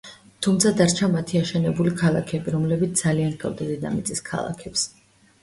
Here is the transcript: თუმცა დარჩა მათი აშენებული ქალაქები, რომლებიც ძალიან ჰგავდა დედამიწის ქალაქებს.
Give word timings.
თუმცა 0.45 0.69
დარჩა 0.77 1.09
მათი 1.15 1.39
აშენებული 1.41 1.91
ქალაქები, 1.99 2.55
რომლებიც 2.57 2.97
ძალიან 3.07 3.31
ჰგავდა 3.37 3.69
დედამიწის 3.69 4.27
ქალაქებს. 4.33 4.89